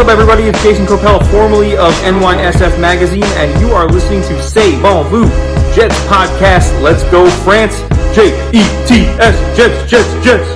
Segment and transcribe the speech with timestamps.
[0.00, 0.44] up, everybody?
[0.44, 5.28] It's Jason Copel, formerly of NYSF Magazine, and you are listening to Say Bon Vous
[5.74, 6.80] Jets Podcast.
[6.80, 7.80] Let's go, France!
[8.14, 10.48] J E T S Jets, Jets, Jets.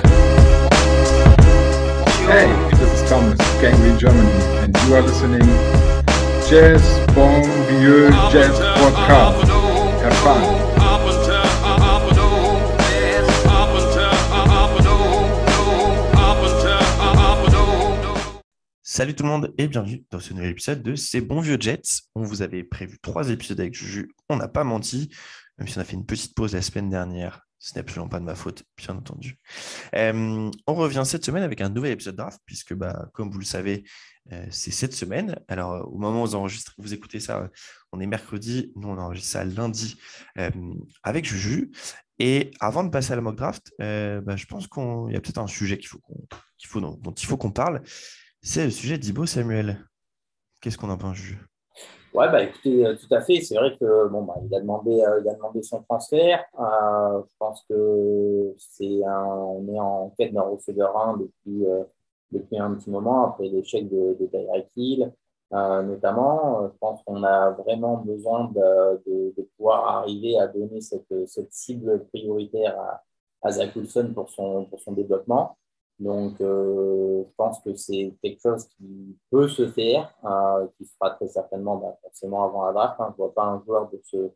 [2.25, 4.31] Hey, this is Thomas, Gangly Germany,
[4.63, 5.41] and you are listening
[6.49, 6.81] Jazz
[7.13, 9.47] Bon Vieux Jazz Podcast.
[10.01, 10.64] Have fun.
[18.95, 21.81] Salut tout le monde et bienvenue dans ce nouvel épisode de C'est bon vieux Jets.
[22.15, 25.13] On vous avait prévu trois épisodes avec Juju, on n'a pas menti,
[25.57, 27.41] même si on a fait une petite pause la semaine dernière.
[27.59, 29.37] Ce n'est absolument pas de ma faute, bien entendu.
[29.95, 33.43] Euh, on revient cette semaine avec un nouvel épisode draft, puisque, bah, comme vous le
[33.43, 33.83] savez,
[34.31, 35.41] euh, c'est cette semaine.
[35.49, 37.49] Alors, euh, au moment où vous, enregistrez, vous écoutez ça,
[37.91, 39.99] on est mercredi, nous on enregistre ça lundi
[41.03, 41.69] avec Juju.
[42.17, 45.39] Et avant de passer à la mock draft, bah, je pense qu'il y a peut-être
[45.39, 45.99] un sujet qu'il faut,
[46.65, 47.81] faut dont, dont il faut qu'on parle
[48.45, 49.77] c'est le sujet d'Ibo Samuel.
[50.61, 51.39] Qu'est-ce qu'on en pense, Juju
[52.13, 53.41] Ouais, bah écoutez, euh, tout à fait.
[53.41, 56.45] C'est vrai que bon, bah, il a demandé, euh, il a demandé son transfert.
[56.59, 61.65] Euh, je pense que c'est on est en quête d'un receveur 1 depuis,
[62.31, 64.29] depuis un petit moment après l'échec de, de
[64.77, 65.11] Hill,
[65.51, 66.67] notamment.
[66.71, 72.05] Je pense qu'on a vraiment besoin de, de, pouvoir arriver à donner cette, cette cible
[72.13, 73.03] prioritaire à,
[73.41, 75.57] à Zach Wilson pour son, pour son développement.
[75.99, 80.93] Donc, euh, je pense que c'est quelque chose qui peut se faire, euh, qui se
[80.99, 82.99] fera très certainement bah, forcément avant la draft.
[82.99, 83.09] Hein.
[83.11, 84.29] Je vois pas un joueur de ce,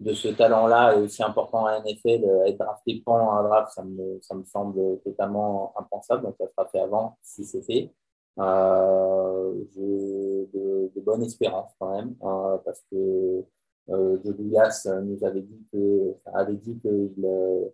[0.00, 4.18] de ce talent-là aussi important à NFL euh, être drafté pendant la draft, ça me,
[4.20, 6.24] ça me semble totalement impensable.
[6.24, 7.92] Donc, ça sera fait avant si c'est fait.
[8.38, 13.44] Euh, J'ai de, de bonnes espérances quand même, euh, parce que
[13.88, 17.72] euh, Douglas nous avait dit que, avait dit qu'il il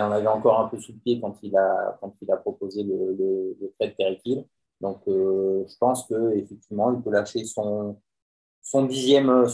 [0.00, 3.56] en avait encore un peu sous le pied quand il a, il proposé le, le,
[3.60, 4.46] le trade Terry
[4.80, 7.96] Donc, euh, je pense qu'effectivement, il peut lâcher son,
[8.86, 9.46] dixième,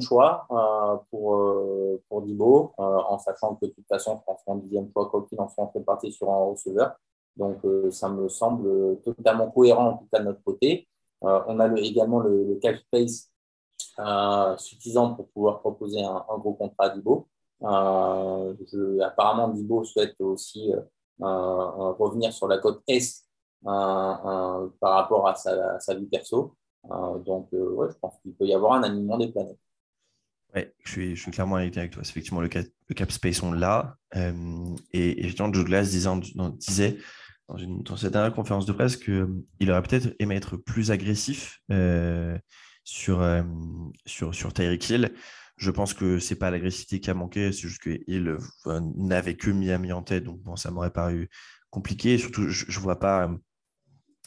[0.00, 5.08] choix euh, pour, euh, Dibo, en sachant que de toute façon, je pense dixième choix,
[5.08, 6.96] quoi qu'il en soit, on fait partie sur un receveur.
[7.36, 7.58] Donc,
[7.90, 10.88] ça me semble totalement cohérent, en de notre côté.
[11.22, 13.30] On a le, également le, cap space
[14.58, 17.28] suffisant pour pouvoir proposer un, un gros contrat à Dibo.
[17.62, 20.80] Euh, apparemment, Dibo souhaite aussi euh,
[21.22, 23.24] euh, revenir sur la côte Est
[23.62, 26.56] par rapport à sa, vie perso.
[26.84, 29.58] donc, ouais, je pense qu'il peut y avoir un alignement des planètes.
[30.54, 32.02] Ouais, je suis, clairement avec toi.
[32.02, 33.96] Effectivement le cap, space, on l'a.
[34.16, 36.98] Euh, et évidemment, Joe Glass disait,
[37.48, 42.36] dans, une, cette dernière conférence de presse qu'il aurait peut-être aimé être plus agressif euh,
[42.84, 43.42] sur, euh,
[44.06, 45.12] sur, sur Tyreek Hill.
[45.60, 48.28] Je pense que c'est pas l'agressivité qui a manqué, c'est juste qu'il
[48.66, 51.28] euh, n'avait que Miami en tête, donc bon, ça m'aurait paru
[51.68, 52.16] compliqué.
[52.16, 53.36] surtout, je, ne vois pas, euh,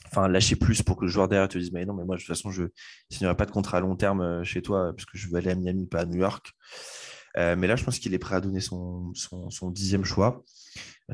[0.06, 2.22] enfin, lâcher plus pour que le joueur derrière te dise, mais non, mais moi, de
[2.22, 2.70] toute façon, je ne
[3.10, 5.50] signerai pas de contrat à long terme euh, chez toi, parce que je veux aller
[5.50, 6.52] à Miami, pas à New York.
[7.36, 9.12] mais là, je pense qu'il est prêt à donner son,
[9.72, 10.44] dixième choix.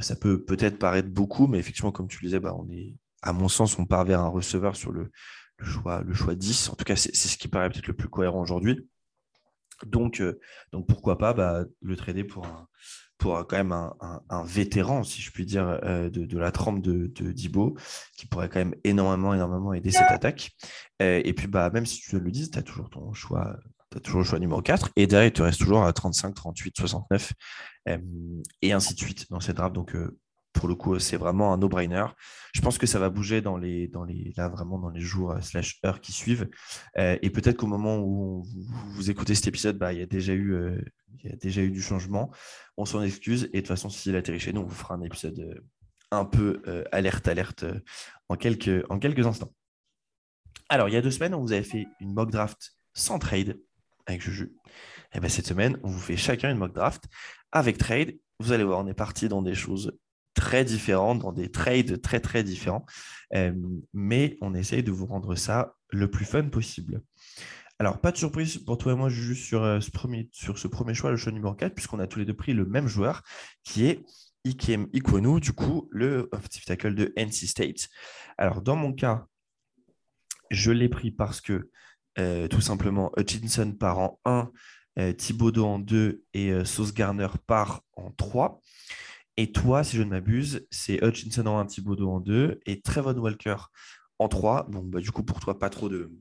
[0.02, 3.32] Ça peut peut-être paraître beaucoup, mais effectivement, comme tu le disais, bah, on est, à
[3.32, 5.12] mon sens, on part vers un receveur sur le,
[5.60, 6.72] le choix, le choix 10.
[6.72, 8.86] En tout cas, c'est ce qui paraît peut-être le plus cohérent aujourd'hui.
[9.86, 10.40] Donc, euh,
[10.72, 12.68] donc pourquoi pas bah, le trader pour, un,
[13.18, 17.78] pour quand même un, vétéran, si je puis dire, euh, de, la trempe de, Dibo,
[18.18, 20.52] qui pourrait quand même énormément, énormément aider cette attaque.
[21.02, 23.58] Euh, et puis, bah, même si tu le dis, tu as toujours ton choix.
[23.96, 26.78] As toujours le choix numéro 4 et derrière, il te reste toujours à 35, 38,
[26.78, 27.34] 69
[28.62, 29.76] et ainsi de suite dans cette draft.
[30.54, 32.06] Pour le coup, c'est vraiment un no-brainer.
[32.54, 35.32] Je pense que ça va bouger dans les, dans les, là, vraiment dans les jours
[35.32, 36.50] euh, slash heures qui suivent.
[36.98, 40.34] Euh, et peut-être qu'au moment où vous, écoutez cet épisode, bah, il, y a déjà
[40.34, 40.82] eu, euh,
[41.24, 42.32] il y a déjà eu du changement.
[42.78, 43.50] On s'en excuse.
[43.54, 45.64] Et de toute façon, s'il atterrit chez nous, on vous fera un épisode
[46.12, 47.66] un peu alerte, alerte
[48.30, 49.54] en, quelques, en quelques instants.
[50.70, 53.60] Alors, il y a deux semaines, on vous avait fait une mock draft sans trade
[54.08, 54.56] avec Juju.
[55.14, 57.04] Et bien, cette semaine, on vous fait chacun une mock draft
[57.52, 58.18] avec trade.
[58.40, 59.98] Vous allez voir, on est parti dans des choses
[60.34, 62.86] très différentes, dans des trades très très différents.
[63.36, 63.54] Euh,
[63.94, 67.02] mais on essaye de vous rendre ça le plus fun possible.
[67.80, 70.68] Alors, pas de surprise pour toi et moi, juste sur, euh, ce, premier, sur ce
[70.68, 73.24] premier choix, le choix numéro 4, puisqu'on a tous les deux pris le même joueur,
[73.64, 74.04] qui est
[74.44, 77.88] Ikem Ikwonu, du coup, le offensive tackle de NC State.
[78.38, 79.26] Alors, dans mon cas,
[80.52, 81.70] je l'ai pris parce que,
[82.18, 84.52] euh, tout simplement, Hutchinson part en 1,
[85.18, 88.60] Thibaudot en 2 et Sauce Garner part en 3.
[89.40, 93.16] Et toi, si je ne m'abuse, c'est Hutchinson en 1, Thibaudot en 2 et Trevor
[93.16, 93.56] Walker
[94.20, 94.68] en 3.
[94.70, 96.12] Donc, bah, du coup, pour toi, pas trop de.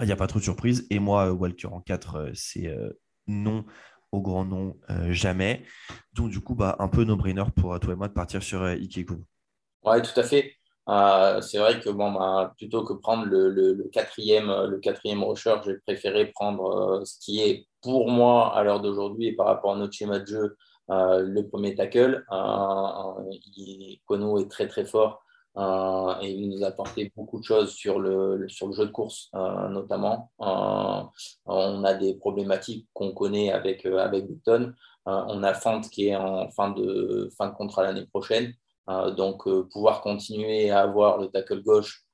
[0.00, 0.88] Il n'y a pas trop de surprises.
[0.90, 2.90] Et moi, Walker en 4, euh, c'est euh,
[3.28, 3.64] non
[4.10, 5.62] au grand nom, euh, jamais.
[6.14, 9.22] Donc, du coup, bah, un peu no-brainer pour toi et moi de partir sur Ikegu.
[9.84, 10.56] Ouais, tout à fait.
[11.42, 16.32] c'est vrai que bon, bah, plutôt que prendre le, quatrième, le quatrième rusher, j'ai préféré
[16.32, 20.18] prendre ce qui est pour moi à l'heure d'aujourd'hui et par rapport à notre schéma
[20.18, 20.56] de jeu,
[20.88, 22.24] le premier tackle.
[24.06, 25.22] Kono est très très fort
[25.58, 28.90] euh, et il nous a apporté beaucoup de choses sur le, sur le jeu de
[28.90, 30.30] course, euh, notamment.
[30.40, 31.02] Euh,
[31.46, 34.74] on a des problématiques qu'on connaît avec, avec Button.
[35.06, 38.52] on a Fant qui est en fin de, fin de contrat l'année prochaine.
[39.16, 42.04] donc, pouvoir continuer à avoir le tackle gauche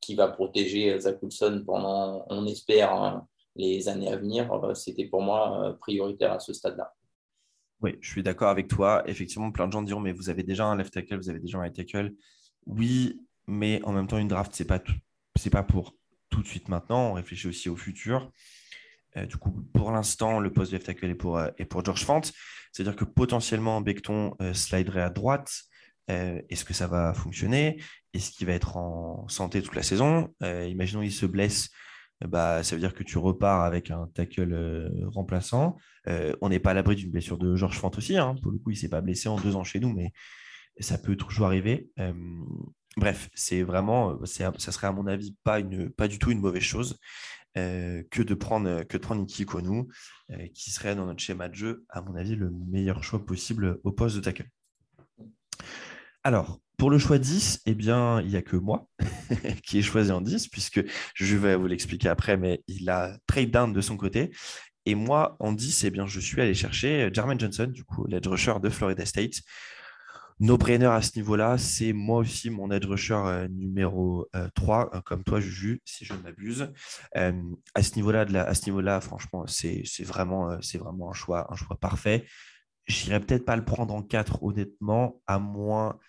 [0.00, 3.26] qui va protéger Zach Wilson pendant, on espère, hein,
[3.56, 6.95] les années à venir, c'était pour moi prioritaire à ce stade-là.
[7.82, 9.02] Oui, je suis d'accord avec toi.
[9.06, 11.58] Effectivement, plein de gens diront, mais vous avez déjà un left tackle, vous avez déjà
[11.58, 12.12] un right tackle.
[12.66, 14.80] Oui, mais en même temps, une draft, ce n'est pas,
[15.50, 15.94] pas pour
[16.30, 17.10] tout de suite maintenant.
[17.10, 18.32] On réfléchit aussi au futur.
[19.16, 22.04] Euh, du coup, pour l'instant, le poste de left tackle est pour, euh, pour George
[22.04, 22.22] Fant.
[22.72, 25.52] C'est-à-dire que potentiellement, Becton euh, sliderait à droite.
[26.08, 27.82] Est-ce que ça va fonctionner?
[28.14, 30.32] Est-ce qu'il va être en santé toute la saison?
[30.40, 31.70] Imaginons qu'il se blesse
[32.24, 35.76] bah, ça veut dire que tu repars avec un tackle euh, remplaçant.
[36.08, 38.16] Euh, on n'est pas à l'abri d'une blessure de Georges Fant aussi.
[38.16, 38.36] Hein.
[38.42, 40.12] Pour le coup, il ne s'est pas blessé en deux ans chez nous, mais
[40.80, 41.90] ça peut toujours arriver.
[41.98, 42.12] Euh,
[42.96, 46.98] bref, c'est vraiment, ça serait à mon avis pas, du tout une mauvaise chose
[47.54, 49.88] que de prendre, que de prendre Konou,
[50.52, 53.92] qui serait dans notre schéma de jeu, à mon avis, le meilleur choix possible au
[53.92, 54.46] poste de tackle.
[56.26, 58.88] Alors, pour le choix 10, eh bien, il n'y a que moi
[59.62, 60.84] qui ai choisi en 10, puisque
[61.14, 64.34] je vais vous l'expliquer après, mais il a trade down de son côté.
[64.86, 68.26] Et moi, en 10, eh bien, je suis allé chercher Jermaine Johnson, du coup, l'edge
[68.26, 69.34] rusher de Florida State.
[70.40, 75.00] No-brainer à ce niveau-là, c'est moi aussi mon edge rusher euh, numéro 3, euh, euh,
[75.02, 76.72] comme toi, Juju, si je ne m'abuse.
[77.14, 82.26] à ce niveau-là, franchement, c'est vraiment, un choix, un choix parfait.
[82.88, 86.00] J'irais peut-être pas le prendre en 4, honnêtement, à moins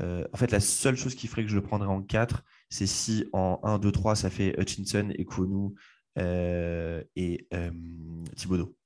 [0.00, 2.86] euh, en fait, la seule chose qui ferait que je le prendrais en 4, c'est
[2.86, 5.74] si en 1, 2, 3, ça fait Hutchinson, Ekwonu
[6.18, 7.70] euh, et euh,
[8.36, 8.76] Thibodeau.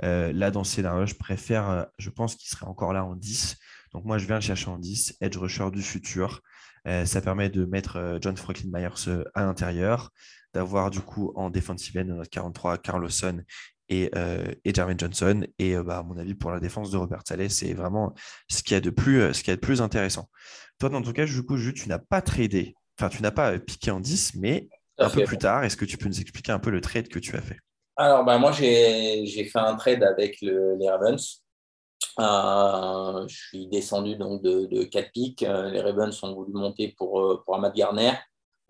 [0.00, 3.56] là, dans ce scénario, je préfère, je pense qu'il serait encore là en 10.
[3.92, 6.42] Donc, moi, je viens le chercher en 10, edge rusher du futur.
[6.84, 10.10] ça permet de mettre John Franklin Myers à l'intérieur,
[10.54, 13.42] d'avoir du coup en defensive end 43 Carlosson
[13.88, 15.46] et, euh, et Jermaine Johnson.
[15.58, 18.14] Et euh, bah, à mon avis, pour la défense de Robert Saleh, c'est vraiment
[18.48, 20.28] ce qu'il y a de plus, euh, ce qui de plus intéressant.
[20.78, 23.90] Toi, dans ton cas, du coup, tu n'as pas tradé, enfin, tu n'as pas piqué
[23.90, 24.68] en 10, mais
[24.98, 27.18] un peu plus tard, est-ce que tu peux nous expliquer un peu le trade que
[27.18, 27.58] tu as fait?
[27.96, 31.42] Alors, bah, moi, j'ai fait un trade avec les Ravens.
[32.18, 35.40] je suis descendu donc de, de 4 pics.
[35.40, 38.12] Les Ravens ont voulu monter pour, pour Ahmad Garner.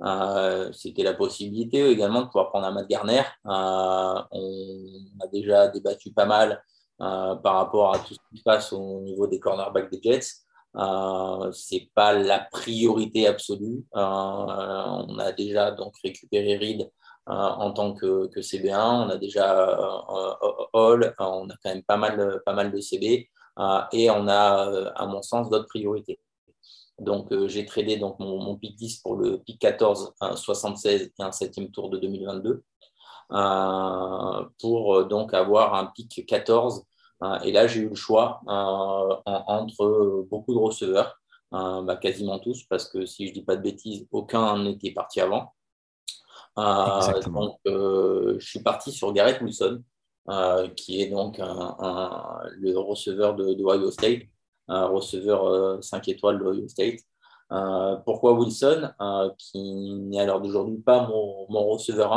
[0.03, 3.23] Euh, c'était la possibilité également de pouvoir prendre un Matt Garner.
[3.47, 4.87] Euh, on
[5.21, 6.63] a déjà débattu pas mal
[7.01, 10.27] euh, par rapport à tout ce qui se passe au niveau des cornerbacks des Jets.
[10.77, 13.85] Euh, c'est pas la priorité absolue.
[13.95, 16.91] on a déjà donc récupéré Reed
[17.27, 19.07] en tant que, que, CB1.
[19.07, 19.67] On a déjà
[20.75, 21.15] Hall.
[21.19, 23.31] on a quand même pas mal, pas mal de CB.
[23.93, 26.21] et on a, à mon sens, d'autres priorités.
[26.99, 31.03] Donc, euh, j'ai tradé donc, mon, mon, pick 10 pour le pick 14, un 76
[31.03, 32.65] et un septième tour de 2022
[33.33, 36.85] euh, pour euh, donc avoir un pick 14.
[37.45, 38.41] et là, j'ai eu le choix
[39.27, 41.19] entre beaucoup de receveurs,
[41.51, 45.21] bah, quasiment tous, parce que si je ne dis pas de bêtises, aucun n'était parti
[45.21, 45.53] avant.
[46.57, 49.83] donc, je suis parti sur Garrett Wilson,
[50.77, 54.23] qui est donc le receveur de, de Ohio State
[54.69, 57.01] un receveur 5 euh, étoiles de State.
[57.53, 62.13] Euh, pourquoi Wilson, euh, qui n'est à l'heure d'aujourd'hui pas mon, receveur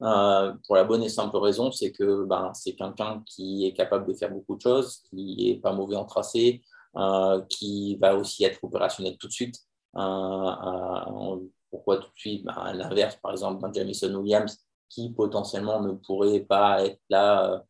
[0.00, 4.08] 1 Pour la bonne et simple raison, c'est que ben, c'est quelqu'un qui est capable
[4.08, 6.62] de faire beaucoup de choses, qui est pas mauvais en tracé,
[7.48, 9.56] qui va aussi être opérationnel tout de suite.
[11.70, 12.44] pourquoi tout de suite?
[12.44, 17.62] Ben, À l'inverse, par exemple, ben, Jamison Williams, qui potentiellement ne pourrait pas être là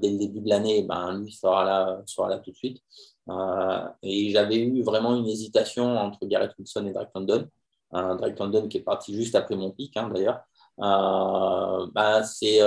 [0.00, 2.82] dès le début de l'année, ben, lui sera là, sera là tout de suite.
[3.28, 7.46] Euh, et j'avais eu vraiment une hésitation entre Garrett Wilson et Drake London.
[7.94, 10.40] Euh, Drake London qui est parti juste après mon pic, hein, d'ailleurs.
[10.80, 12.58] Euh, bah, c'est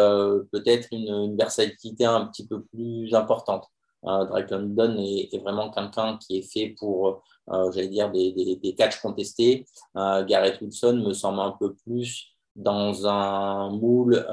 [0.52, 3.68] peut-être une, versatilité un petit peu plus importante.
[4.02, 9.02] Drake London est, vraiment quelqu'un qui est fait pour, j'allais dire, des, des, des catchs
[9.02, 9.66] contestés.
[9.94, 14.26] Garrett Wilson me semble un peu plus dans un moule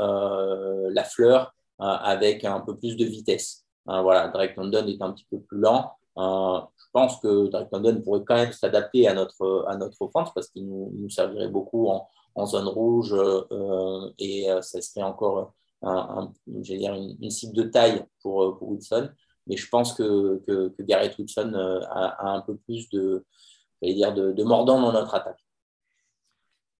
[0.92, 3.66] la fleur avec un peu plus de vitesse.
[3.86, 5.92] voilà, Drake London est un petit peu plus lent.
[6.18, 10.32] Euh, je pense que Drake London pourrait quand même s'adapter à notre, à notre offense
[10.34, 12.08] parce qu'il nous, servirait beaucoup en,
[12.46, 18.58] zone rouge euh, et euh, ça serait encore un, dire une, cible de taille pour,
[18.58, 18.76] pour.
[19.46, 21.52] Mais je pense que, que, Garrett Wilson
[21.90, 23.24] a, un peu plus de,
[23.82, 25.45] dire, de, mordant dans notre attaque.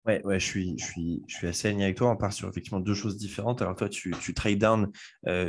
[0.06, 2.10] Ouais, ouais, je suis, je suis, je suis assez aligné avec toi.
[2.10, 3.60] On part sur effectivement deux choses différentes.
[3.60, 4.90] Alors toi, tu, tu trade down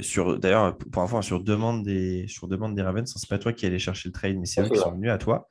[0.02, 3.12] sur, d'ailleurs, pour info, sur demande des, sur demande des Ravens.
[3.16, 5.18] C'est pas toi qui allais chercher le trade, mais c'est eux qui sont venus à
[5.18, 5.48] toi.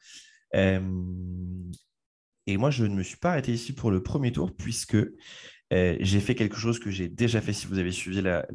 [0.53, 0.81] et
[2.57, 4.97] moi, je ne me suis pas arrêté ici pour le premier tour puisque
[5.73, 8.47] euh, j'ai fait quelque chose que j'ai déjà fait si vous avez suivi la,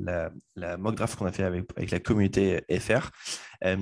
[0.55, 3.09] la, mock draft qu'on a fait avec, avec, la communauté FR,
[3.65, 3.77] euh,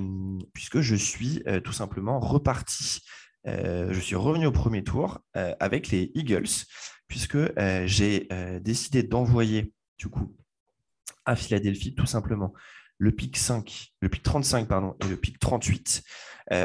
[0.52, 3.00] puisque je suis euh, tout simplement reparti.
[3.44, 6.48] Je suis revenu au premier tour avec les Eagles,
[7.08, 7.38] puisque
[7.86, 8.28] j'ai
[8.60, 10.34] décidé d'envoyer du coup
[11.24, 12.52] à Philadelphie tout simplement
[12.98, 16.02] le pic 5, le pic 35 pardon, et le pic 38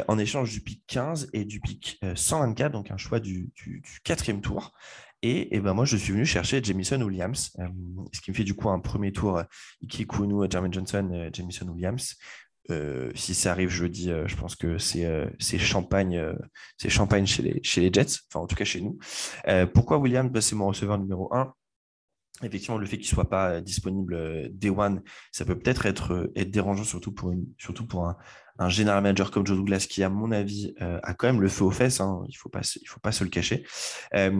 [0.08, 3.52] en échange du pic 15 et du pic 124, donc un choix du,
[4.04, 4.72] quatrième tour.
[5.22, 7.66] Et, ben moi, je suis venu chercher Jamison Williams, euh,
[8.12, 9.42] ce qui me fait du coup un premier tour euh,
[9.80, 12.16] Iki Kunu, Jeremy Johnson, euh, Jamison Williams.
[13.14, 16.34] Si ça arrive jeudi, je pense que c'est champagne,
[16.76, 18.98] c'est champagne chez les, chez les Jets, enfin en tout cas chez nous.
[19.74, 21.52] pourquoi Williams ben, C'est mon receveur numéro 1
[22.42, 26.50] effectivement, le fait qu'il ne soit pas disponible day one, ça peut peut-être être, être
[26.50, 30.32] dérangeant, surtout pour, une, surtout pour un, général manager comme Joe Douglas qui, à mon
[30.32, 32.00] avis, euh, a quand même le feu aux fesses.
[32.00, 32.50] Hein, il ne faut,
[32.86, 33.66] faut pas se le cacher.
[34.14, 34.30] Euh,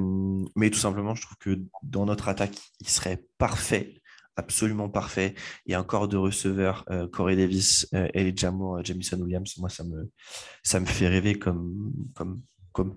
[0.56, 4.02] mais tout simplement, je trouve que dans notre attaque, il serait parfait,
[4.37, 5.35] absolument parfait.
[5.66, 9.57] Il y a encore deux receveurs, euh, Corey Davis, euh, Ellie Jamour, Jamison Williams.
[9.59, 12.43] Moi, ça me, fait rêver comme, comme,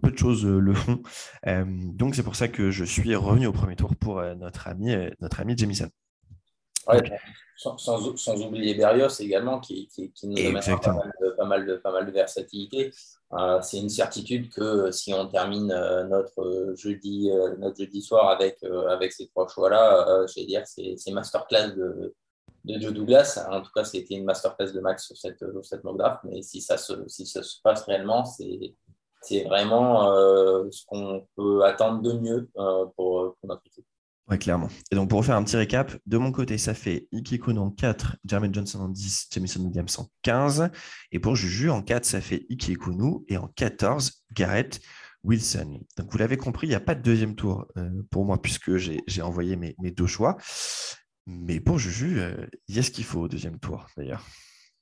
[0.01, 1.01] peu de choses le font.
[1.46, 5.39] donc, c'est pour ça que je suis revenu au premier tour pour notre ami, notre
[5.39, 5.89] ami Jamison.
[6.88, 7.01] Ouais,
[7.59, 11.65] sans, sans, oublier Berrios également, qui, qui, qui nous amène pas mal, de, pas, mal
[11.65, 12.91] de, pas mal de versatilité.
[13.33, 18.29] Euh, c'est une certitude que si on termine euh, notre, jeudi, euh, notre jeudi soir
[18.29, 22.15] avec, avec ces trois choix-là, je vais dire c'est, c'est masterclass de,
[22.63, 23.45] de Joe Douglas.
[23.51, 25.81] En tout cas, c'était une masterclass de Max sur cette, sur cette.
[26.24, 28.74] Mais si ça se, si ça se passe réellement, c'est,
[29.21, 30.05] c'est vraiment
[30.71, 33.86] ce qu'on peut attendre de mieux pour, pour notre équipe.
[34.29, 34.67] Ouais, clairement.
[34.91, 38.17] Et donc, pour refaire un petit récap, de mon côté, ça fait Ike en 4,
[38.25, 40.69] Jermaine Johnson en 10, Jamison Williams en 15.
[41.12, 42.77] Et pour Juju, en 4, ça fait Ike
[43.27, 44.79] Et en 14, Garrett
[45.24, 45.79] Wilson.
[45.98, 48.77] Donc, vous l'avez compris, il n'y a pas de deuxième tour euh, pour moi, puisque
[48.77, 50.38] j'ai envoyé mes, deux choix.
[51.25, 54.24] Mais pour Juju, euh, il y a ce qu'il faut au deuxième tour, d'ailleurs.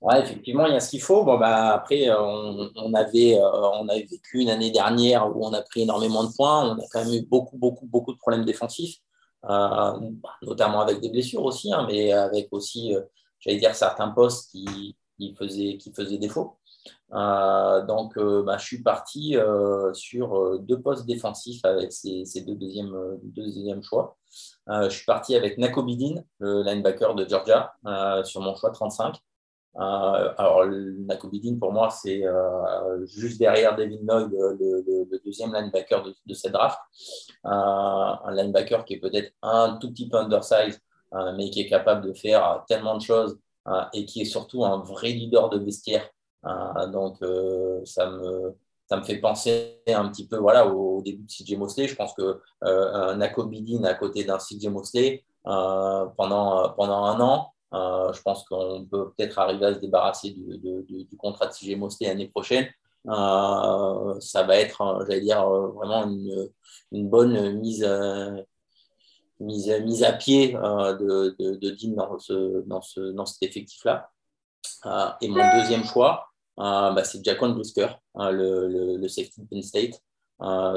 [0.02, 1.24] Ouais, effectivement, il y a ce qu'il faut.
[1.24, 5.62] Bon, bah, après, euh, on, avait, on avait vécu une année dernière où on a
[5.62, 6.70] pris énormément de points.
[6.70, 8.98] On a quand même eu beaucoup, beaucoup, beaucoup de problèmes défensifs.
[9.50, 10.00] Euh,
[10.42, 13.02] notamment avec des blessures aussi, hein, mais avec aussi, euh,
[13.40, 14.96] j'allais dire, certains postes qui,
[15.38, 16.58] faisaient, qui faisaient défaut.
[17.14, 19.36] Euh, donc, bah, je suis parti
[19.94, 24.18] sur deux postes défensifs avec ces, deux, deuxièmes, deux deuxièmes choix.
[24.68, 27.74] je suis parti avec Nakobidin, le linebacker de Georgia,
[28.24, 29.16] sur mon choix 35.
[29.80, 36.34] Euh, alors, Nakobidin, pour moi, c'est euh, juste derrière David Noy, le, deuxième linebacker de,
[36.34, 36.80] cette draft.
[37.46, 40.80] Euh, un linebacker qui est peut-être un tout petit peu undersized,
[41.36, 43.38] mais qui est capable de faire tellement de choses
[43.94, 46.10] et qui est surtout un vrai leader de vestiaire.
[46.92, 47.18] donc,
[47.86, 48.56] ça me,
[48.88, 51.88] ça me fait penser un petit peu voilà, au, début de CJ Mosley.
[51.88, 58.22] Je pense que euh, à côté d'un CJ Mosley pendant, pendant un an, euh, je
[58.22, 62.68] pense qu'on peut peut-être arriver à se débarrasser du, contrat de CG Mosley l'année prochaine.
[63.08, 66.06] Euh, ça va être, j'allais dire, vraiment
[66.92, 67.88] une, bonne mise,
[69.40, 74.10] mise, mise à pied euh, de, de, Dean dans, ce, dans, ce, dans cet effectif-là.
[75.22, 80.02] et mon deuxième choix, bah, c'est Jaquan Brisker, le, le, safety de Penn State.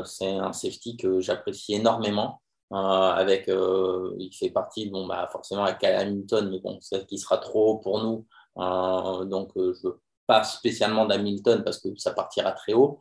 [0.06, 2.40] c'est un safety que j'apprécie énormément.
[2.72, 7.18] Euh, avec, euh, il fait partie, bon, bah, forcément avec Hamilton, mais bon, c'est qui
[7.18, 8.26] sera trop haut pour nous.
[8.58, 9.88] Euh, donc, je
[10.26, 13.00] pas spécialement d'Hamilton parce que ça partira très haut.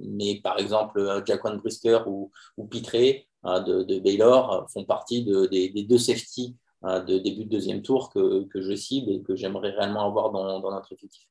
[0.00, 5.98] mais par exemple, Jaquan Brisker ou, ou Pitré de, Baylor font partie de, des, deux
[5.98, 10.32] safety de début de deuxième tour que, que je cible et que j'aimerais réellement avoir
[10.32, 11.28] dans notre effectif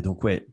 [0.00, 0.46] donc, ouais,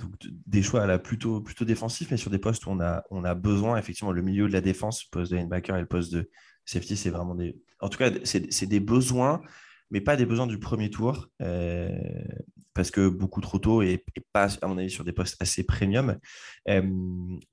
[0.45, 3.33] des choix là, plutôt, plutôt défensifs, mais sur des postes où on a, on a
[3.33, 6.29] besoin, effectivement, le milieu de la défense, le poste de linebacker et le poste de
[6.65, 7.57] safety, c'est vraiment des.
[7.79, 9.41] En tout cas, c'est des besoins
[9.91, 11.89] mais pas des besoins du premier tour, euh,
[12.75, 14.03] parce que beaucoup trop tôt et,
[14.33, 16.19] pas, à mon avis, sur des postes assez premium.
[16.69, 16.81] Euh,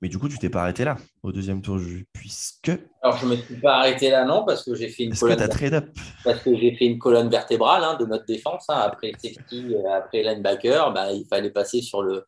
[0.01, 1.79] mais du coup, tu t'es pas arrêté là, au deuxième tour,
[2.11, 2.71] puisque.
[3.01, 5.47] Alors, je ne me suis pas arrêté là, non, parce que j'ai fait une colonne.
[5.47, 5.85] trade up
[6.25, 8.65] Parce que j'ai fait une colonne vertébrale hein, de notre défense.
[8.67, 12.25] Hein, après safety, euh, après linebacker, bah, il fallait passer sur le,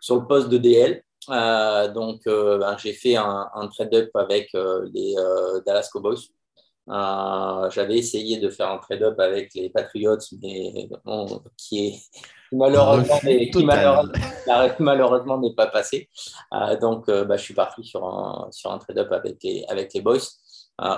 [0.00, 1.02] sur le poste de DL.
[1.92, 4.50] donc, ben, j'ai fait un, un trade-up avec
[4.94, 5.14] les
[5.66, 6.30] Dallas Cowboys.
[6.90, 10.88] J'avais essayé de faire un trade-up avec les Patriots, mais
[11.56, 11.94] qui est
[12.52, 13.18] malheureusement,
[14.80, 16.08] malheureusement n'est pas passé.
[16.80, 20.18] donc, bah, je suis parti sur un, sur un trade-up avec les, avec les Boys.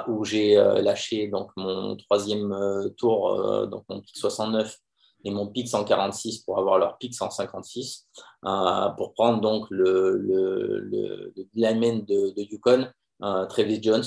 [0.09, 2.55] où j'ai lâché donc mon troisième
[2.97, 4.77] tour, donc mon pick 69
[5.25, 8.07] et mon pick 146 pour avoir leur pick 156,
[8.45, 12.89] euh, pour prendre donc le, le, le, lineman de, de Yukon,
[13.23, 14.05] euh, Travis Jones.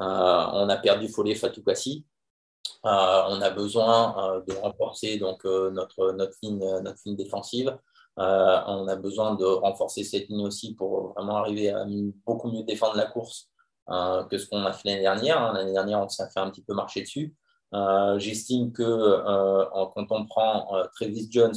[0.00, 2.06] Euh, on a perdu Foley Fatoukassi.
[2.84, 7.76] on a besoin de renforcer donc, notre, notre, ligne, notre ligne défensive.
[8.16, 11.84] on a besoin de renforcer cette ligne aussi pour vraiment arriver à
[12.26, 13.48] beaucoup mieux défendre la course
[13.88, 15.40] que ce qu'on a fait l'année dernière.
[15.40, 15.52] Hein.
[15.54, 17.34] L'année dernière, on s'est fait un petit peu marcher dessus.
[17.72, 21.54] Euh, j'estime que euh, quand on prend euh, Travis Jones,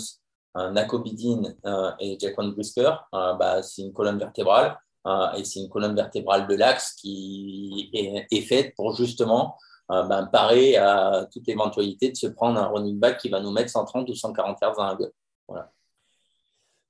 [0.55, 1.55] Nako Bidin
[1.99, 6.93] et Jaquan Brisker, bah, c'est une colonne vertébrale et c'est une colonne vertébrale de l'axe
[6.93, 9.57] qui est, faite pour justement
[9.89, 13.69] bah, parer à toute éventualité de se prendre un running back qui va nous mettre
[13.69, 15.12] 130 ou 140 yards dans la gueule.
[15.48, 15.72] Voilà.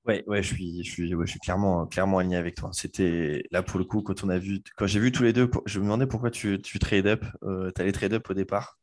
[0.05, 2.69] Ouais, ouais, je suis, je suis, je suis clairement, clairement aligné avec toi.
[2.73, 5.49] C'était là pour le coup quand on a vu, quand j'ai vu tous les deux,
[5.65, 8.77] je me demandais pourquoi tu, tu trade up, tu allais trade up au départ.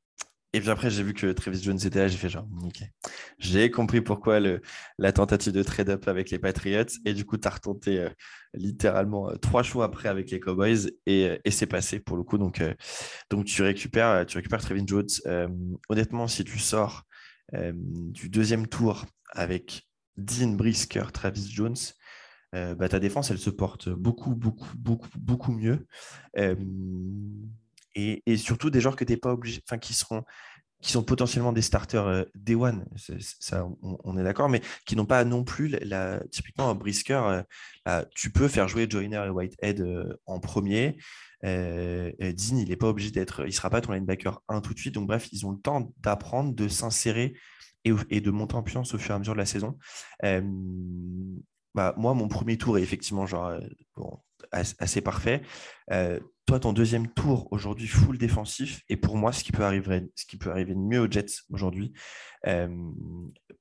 [0.53, 2.83] Et puis après, j'ai vu que Travis Jones était là, j'ai fait genre, ok.
[3.39, 4.41] J'ai compris pourquoi
[4.99, 6.85] la tentative de trade-up avec les Patriots.
[7.05, 8.11] Et du coup, tu as retenté euh,
[8.55, 12.37] littéralement euh, trois choix après avec les Cowboys et, euh, c'est passé pour le coup.
[12.37, 12.63] Donc,
[13.31, 15.07] donc tu récupères, tu récupères Travis Jones.
[15.89, 17.05] honnêtement, si tu sors
[17.53, 21.77] du deuxième tour avec Dean Brisker, Travis Jones,
[22.53, 25.87] bah, ta défense, elle se porte beaucoup, beaucoup, beaucoup, beaucoup mieux
[27.95, 30.25] et, surtout des joueurs que tu pas obligé, enfin qui seront
[30.81, 32.87] qui sont potentiellement des starters euh, day one,
[33.39, 37.43] ça, on, est d'accord, mais qui n'ont pas non plus, la, typiquement Brisker, euh,
[37.85, 40.97] bah, tu peux faire jouer Joyner et Whitehead euh, en premier.
[41.43, 42.13] Dean,
[42.59, 44.95] il n'est pas obligé d'être, il sera pas ton linebacker 1 tout de suite.
[44.95, 47.35] Donc bref, ils ont le temps d'apprendre, de s'insérer
[47.85, 49.79] et, de monter en puissance au fur et à mesure de la saison.
[51.75, 53.53] bah, moi, mon premier tour est effectivement genre
[54.53, 55.41] assez parfait
[56.51, 60.27] toi, ton deuxième tour aujourd'hui, full défensif, et pour moi, ce qui peut arriver, ce
[60.27, 61.93] qui peut arriver de mieux aux Jets aujourd'hui,
[62.49, 62.91] euh,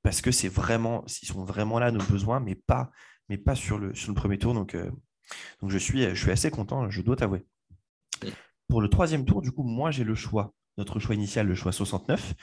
[0.02, 2.90] parce que c'est vraiment, ils sont vraiment là nos besoins, mais pas,
[3.28, 4.54] mais pas sur le, sur le premier tour.
[4.54, 4.90] Donc, euh,
[5.60, 7.46] donc je suis, je suis assez content, je dois t'avouer.
[8.66, 11.72] Pour le troisième tour, du coup, moi, j'ai le choix notre choix initial, le choix
[11.72, 12.34] 69.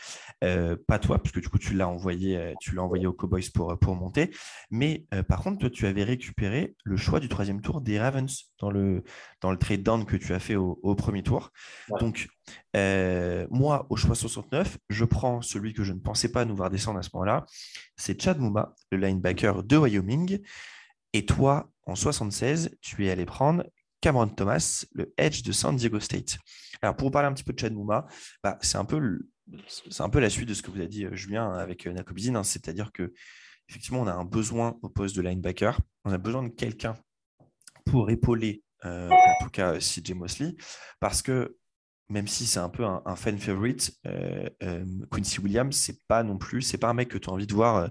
[0.44, 3.50] Euh, pas toi, puisque du coup, tu l'as envoyé, euh, tu l'as envoyé aux Cowboys
[3.54, 4.32] pour, pour monter.
[4.70, 8.46] Mais euh, par contre, toi, tu avais récupéré le choix du troisième tour des Ravens
[8.60, 9.04] dans le,
[9.42, 11.52] dans le trade down que tu as fait au, premier tour.
[12.00, 12.28] Donc,
[12.74, 17.00] moi, au choix 69, je prends celui que je ne pensais pas nous voir descendre
[17.00, 17.46] à ce moment-là.
[17.96, 20.40] C'est Chad Mouma, le linebacker de Wyoming.
[21.14, 23.64] Et toi, en 76, tu es allé prendre
[24.02, 26.38] Cameron Thomas, le edge de San Diego State.
[26.82, 28.06] Alors, pour vous parler un petit peu de Chad Mouma,
[28.44, 29.20] bah, c'est un, peu
[30.00, 32.36] un peu la suite de ce que vous a dit euh, Julien avec euh, Nakobizine,
[32.36, 32.44] hein.
[32.44, 33.14] c'est-à-dire que
[33.70, 36.96] effectivement, on a un besoin au poste de linebacker, on a besoin de quelqu'un
[37.86, 40.56] pour épauler, euh, en tout cas CJ Mosley,
[41.00, 41.58] parce que
[42.10, 43.92] même si c'est un peu un, fan favorite,
[45.12, 47.54] Quincy Williams, c'est pas non plus, c'est pas un mec que tu as envie de
[47.54, 47.90] voir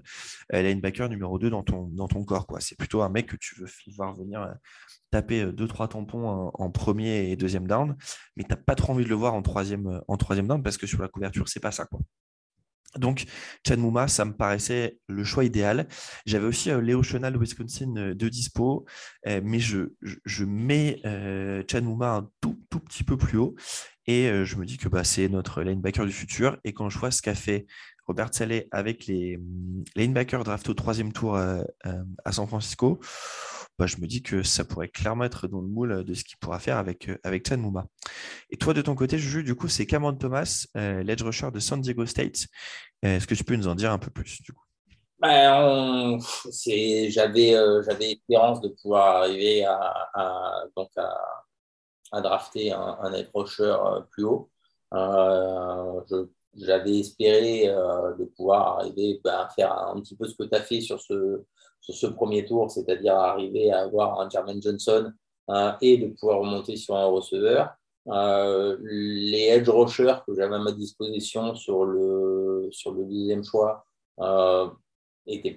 [0.51, 2.47] linebacker numéro 2 dans ton, corps.
[2.59, 4.55] C'est plutôt un mec que tu veux voir venir
[5.11, 7.95] taper 2-3 euh, tampons en, premier et deuxième down,
[8.35, 10.61] mais tu n'as pas trop envie de le voir en troisième, euh, en troisième down
[10.61, 11.85] parce que sur la couverture, c'est pas ça.
[11.85, 11.99] Quoi.
[12.97, 13.25] Donc,
[13.65, 15.87] Chad Mouma, ça me paraissait le choix idéal.
[16.25, 18.85] J'avais aussi euh, Léo Chenal Wisconsin de dispo,
[19.25, 19.89] mais je,
[20.43, 21.01] mets
[21.69, 22.27] Chad Mouma
[22.69, 23.55] tout, petit peu plus haut
[24.05, 26.57] et je me dis que bah, c'est notre linebacker du futur.
[26.63, 27.65] Et quand je vois ce qu'a fait
[28.05, 33.01] Robert Saleh avec les mm, linebackers draft au troisième tour à San Francisco,
[33.79, 36.37] bah, je me dis que ça pourrait clairement être dans le moule de ce qu'il
[36.39, 37.61] pourra faire avec, euh, avec Chan.
[38.49, 41.59] Et toi, de ton côté, Juju, du coup, c'est Cameron Thomas, euh, l'edge rusher de
[41.59, 42.47] San Diego State.
[43.05, 44.63] Euh, est-ce que tu peux nous en dire un peu plus du coup?
[45.19, 46.17] Ben,
[47.09, 47.51] j'avais,
[47.83, 51.11] j'avais espérance de pouvoir arriver à, donc à,
[52.13, 53.75] drafter un, edge rusher
[54.11, 54.49] plus haut.
[56.55, 60.61] j'avais espéré de pouvoir arriver ben, à faire un petit peu ce que tu as
[60.61, 65.11] fait sur ce, premier tour, c'est-à-dire arriver à avoir un Jermaine Johnson
[65.49, 67.69] euh, et de pouvoir remonter sur un receveur.
[68.09, 73.85] Euh, les edge rushers que j'avais à ma disposition sur le, sur deuxième choix
[74.19, 74.69] euh,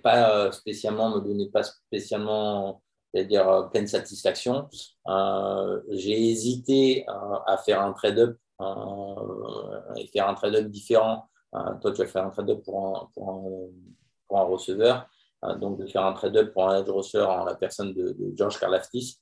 [0.03, 2.83] pas spécialement, me donnaient pas spécialement
[3.13, 4.69] c'est-à-dire pleine satisfaction.
[5.89, 7.07] j'ai hésité
[7.47, 8.39] à faire un trade-up
[9.97, 11.29] et faire un trade-up différent.
[11.53, 13.71] toi, tu vas faire un trade-up pour pour,
[14.29, 15.07] pour un receveur.
[15.45, 18.59] Euh, donc de faire un trade-up pour un edge rusher en la personne de, George
[18.59, 19.19] Karlaftis.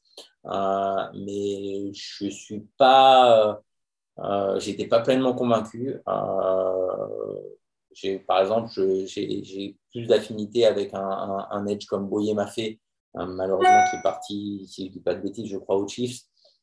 [0.47, 3.61] Euh, mais je suis pas
[4.59, 6.01] J'étais pas pleinement convaincu.
[6.05, 7.09] par
[8.41, 8.69] exemple,
[9.07, 12.81] j'ai plus d'affinité avec un, edge comme Boyer m'a fait,
[13.27, 16.23] malheureusement qui est parti, si je dis pas de bêtises, je crois, aux Chiefs.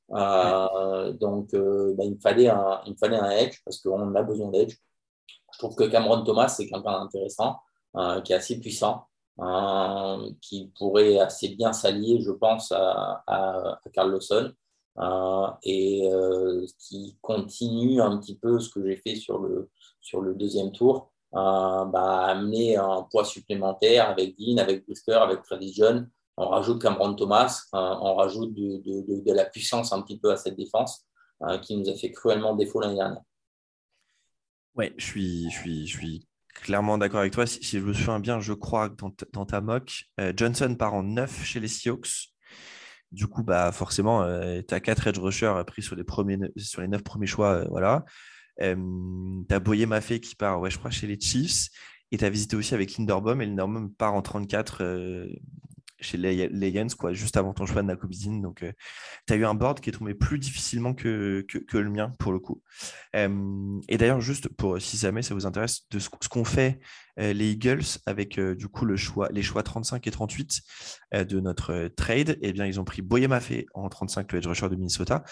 [0.10, 4.50] donc, bah, il, me fallait un, il me fallait un edge parce qu'on a besoin
[4.52, 4.76] d'edge.
[5.54, 7.60] Je trouve que Cameron Thomas, c'est quelqu'un d'intéressant,
[8.24, 9.08] qui est assez puissant.
[9.42, 14.54] Euh, qui pourrait assez bien s'allier, je pense, à, à, Carl Lawson.
[14.98, 20.22] Euh, et euh, qui continue un petit peu ce que j'ai fait sur le, sur
[20.22, 26.10] le deuxième tour, bah, amener un poids supplémentaire avec Dean, avec Brisker, avec Travis John.
[26.38, 31.06] On rajoute Cameron Thomas, on rajoute de, la puissance un petit peu à cette défense
[31.62, 33.22] qui nous a fait cruellement défaut l'année dernière.
[34.76, 37.46] Ouais, je suis, clairement d'accord avec toi.
[37.46, 38.96] Si, je me souviens bien, je crois que
[39.32, 42.34] dans, ta mock, euh, Johnson part en 9 chez les Seahawks.
[43.12, 46.82] Du coup, bah, forcément, euh, tu as 4 edge rushers pris sur les, premiers, sur
[46.82, 47.62] les 9 premiers choix.
[47.62, 48.04] Euh, voilà.
[48.60, 48.66] tu
[49.50, 51.70] as Boyer Maffé qui part, ouais, je crois, chez les Chiefs.
[52.12, 53.42] Et tu as visité aussi avec Linderbaum.
[53.42, 54.84] Et Linderbaum part en 34
[56.00, 58.42] chez les Lions, quoi, juste avant ton choix de Nakobizine.
[58.42, 58.72] Donc, euh,
[59.28, 62.32] tu as eu un board qui est tombé plus difficilement que, que, le mien, pour
[62.32, 62.62] le coup.
[63.14, 66.80] et d'ailleurs, juste pour si jamais ça vous intéresse, de ce, qu'ont fait
[67.20, 70.62] euh, les Eagles avec euh, du coup le choix, les choix 35 et 38
[71.14, 73.28] de notre trade, eh bien, ils ont pris Boye
[73.74, 75.24] en 35, le edge rusher de Minnesota,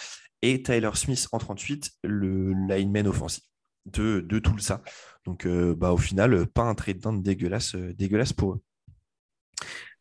[0.41, 3.43] et Tyler Smith en 38, le lineman offensif
[3.85, 4.81] de, de tout ça.
[5.25, 8.61] Donc, bah, au final, pas un trade down dégueulasse, dégueulasse pour eux.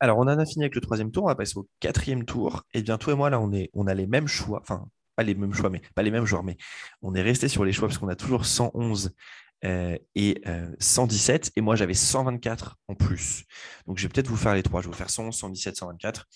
[0.03, 2.65] Alors, on en a fini avec le troisième tour, on va passer au quatrième tour.
[2.75, 5.23] Et bien, toi et moi, là, on, est, on a les mêmes choix, enfin, pas
[5.23, 6.57] les mêmes choix, mais pas les mêmes joueurs, mais
[7.03, 9.15] on est resté sur les choix parce qu'on a toujours 111
[9.65, 10.43] euh, et
[10.81, 11.47] 117.
[11.47, 13.45] Euh, et moi, j'avais 124 en plus.
[13.87, 14.81] Donc, je vais peut-être vous faire les trois.
[14.81, 16.27] Je vais vous faire 111, 117, 124.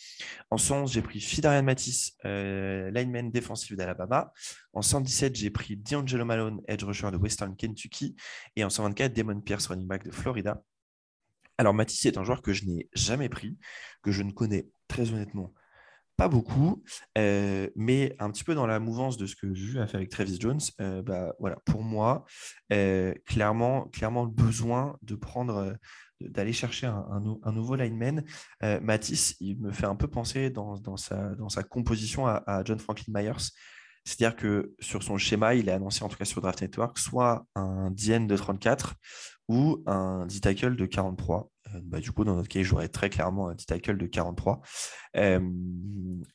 [0.53, 4.33] En 111, j'ai pris Fidarian Matisse, euh, lineman défensif d'Alabama.
[4.75, 8.15] En 117, j'ai pris D'Angelo Malone, edge rusher de Western Kentucky.
[8.55, 10.63] Et en 124, Damon Pierce, running back de Florida.
[11.59, 13.57] Alors, Matisse est un joueur que je n'ai jamais pris,
[14.03, 15.53] que je ne connais très honnêtement
[16.17, 16.83] pas beaucoup,
[17.19, 19.99] euh, mais un petit peu dans la mouvance de ce que j'ai vu à faire
[19.99, 22.25] avec Travis Jones, euh, bah, voilà, pour moi,
[22.73, 25.77] euh, clairement, clairement le besoin de prendre,
[26.21, 28.25] d'aller chercher un, nouveau lineman.
[28.81, 33.51] Matisse, il me fait un peu penser dans, sa, composition à, à John Franklin Myers.
[34.05, 37.45] C'est-à-dire que sur son schéma, il est annoncé en tout cas sur Draft Network soit
[37.57, 38.95] un DN de 34
[39.49, 41.51] ou un D-tackle de 43.
[41.75, 44.61] Euh, bah, du coup, dans notre cas, j'aurais très clairement un D-tackle de 43.
[45.17, 45.41] Euh,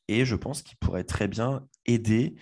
[0.07, 2.35] et je pense qu'il pourrait très bien aider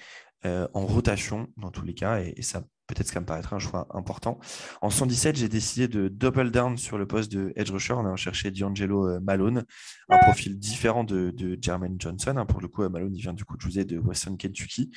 [0.46, 2.22] euh, en rotation dans tous les cas.
[2.22, 4.40] Et, ça peut-être que ça me paraîtrait un choix important.
[4.82, 7.94] En 117, j'ai décidé de double down sur le poste de edge rusher.
[7.94, 9.64] On a cherché D'Angelo Malone,
[10.10, 12.36] un profil différent de, de Jermaine Johnson.
[12.36, 12.46] Hein.
[12.46, 14.92] Pour le coup, Malone, il vient du coup de de Western Kentucky.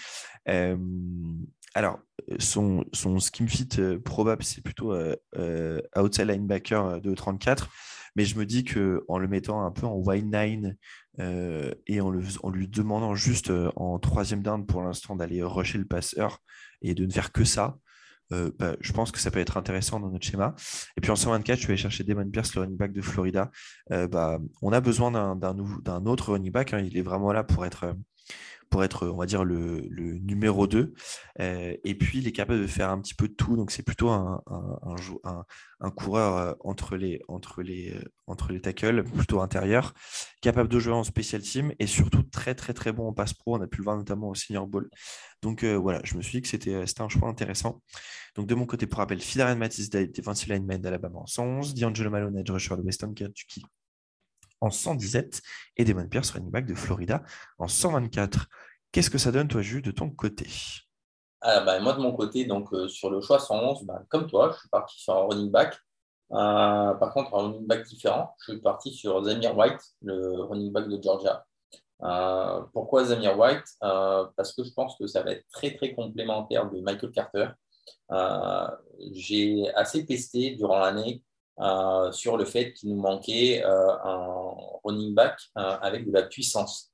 [1.74, 2.00] Alors,
[2.38, 7.68] son, son scheme fit euh, probable, c'est plutôt euh, euh, outside linebacker de 34.
[8.14, 10.76] Mais je me dis qu'en le mettant un peu en wide nine
[11.86, 16.42] et en, lui demandant juste en troisième down pour l'instant d'aller rusher le passeur
[16.82, 17.76] et de ne faire que ça,
[18.30, 20.54] bah, je pense que ça peut être intéressant dans notre schéma.
[20.96, 23.50] Et puis en 124, je vais chercher Damon Pierce, le running back de Florida.
[23.90, 26.72] bah, on a besoin d'un autre running back.
[26.72, 26.80] Hein.
[26.80, 27.94] Il est vraiment là pour être
[28.72, 29.86] pour être, on va dire, le,
[30.18, 30.94] numéro 2.
[31.40, 33.54] Euh, et puis, il est capable de faire un petit peu de tout.
[33.54, 34.42] Donc, c'est plutôt un,
[35.80, 39.92] un, coureur euh, entre les, entre, les, euh, entre les tackles, plutôt intérieur,
[40.40, 43.56] capable de jouer en special team et surtout très, très, très bon en passe pro.
[43.56, 44.88] On a pu le voir notamment au Senior Bowl.
[45.42, 47.82] Donc, voilà, je me suis dit que c'était un choix intéressant.
[48.36, 52.38] Donc, de mon côté, pour rappel, Fidarian Matisse, defensive lineman d'Alabama en 111, D'Angelo Malone,
[52.38, 53.62] edge rusher de Kentucky
[54.62, 55.42] en 117
[55.76, 57.22] et Damon Pierce, running back de Florida,
[57.58, 58.46] en 124.
[58.92, 60.46] Qu'est-ce que ça donne, toi, Jules, de ton côté?
[61.40, 64.52] Ah, bah, Moi, de mon côté, donc, euh, sur le choix 111, bah, comme toi,
[64.54, 65.74] je suis parti sur un running back.
[66.30, 70.72] Euh, par contre, un running back différent, je suis parti sur Zamir White, le running
[70.72, 71.44] back de Georgia.
[72.04, 73.64] Euh, pourquoi Zamir White?
[73.80, 77.48] Parce que je pense que ça va être très, très complémentaire de Michael Carter.
[79.10, 81.31] J'ai assez testé durant l'année euh,
[82.12, 86.90] sur le fait qu'il nous manquait euh, un running back euh, avec de la puissance.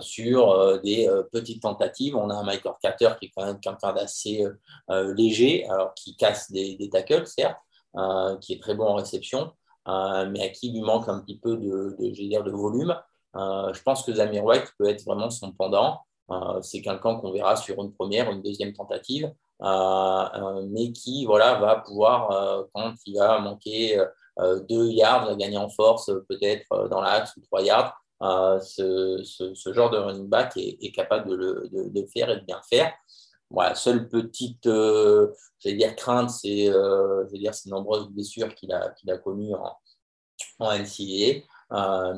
[0.00, 2.14] sur des petites tentatives.
[2.14, 4.46] On a un Michael Carter qui est quand même quelqu'un d'assez
[4.88, 7.58] léger, alors qui casse des, tackles, certes,
[8.40, 9.50] qui est très bon en réception,
[9.86, 12.94] mais à qui lui manque un petit peu de, de, dire, de volume.
[13.34, 15.98] je pense que Zamir White peut être vraiment son pendant.
[16.60, 19.32] c'est quelqu'un qu'on verra sur une première, une deuxième tentative.
[19.62, 24.02] Euh, euh, mais qui voilà, va pouvoir, euh, quand il va manquer
[24.68, 29.90] deux yards, va gagner en force peut-être dans l'axe ou trois yards, ce, ce, genre
[29.90, 32.92] de running back est, capable de le, de, faire et de bien faire.
[33.50, 36.72] voilà, seule petite, j'allais dire crainte, c'est,
[37.34, 39.76] dire, ces nombreuses blessures qu'il a, qu'il a connues en,
[40.60, 41.44] en NCAA.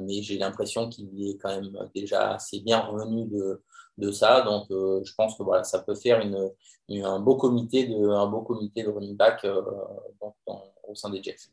[0.02, 3.60] mais j'ai l'impression qu'il est quand même déjà assez bien revenu de,
[3.98, 4.42] de ça.
[4.42, 6.50] Donc, je pense que voilà, ça peut faire une,
[7.04, 9.46] un beau comité de, un beau comité de running back
[10.86, 11.50] au sein des Jets.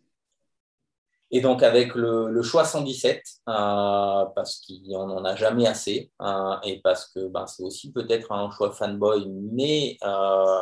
[1.33, 6.81] Et donc, avec le, choix 117, euh, parce qu'on n'en a jamais assez, euh, et
[6.81, 10.61] parce que ben, c'est aussi peut-être un choix fanboy, mais euh,